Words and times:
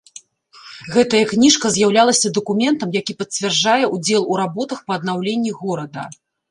Гэтая 0.95 1.21
кніжка 1.33 1.65
з'яўлялася 1.75 2.33
дакументам, 2.39 2.89
які 3.01 3.13
пацвярджае 3.23 3.79
ўдзел 3.95 4.21
у 4.31 4.43
работах 4.45 4.79
па 4.91 5.01
аднаўленні 5.01 5.51
горада. 5.65 6.03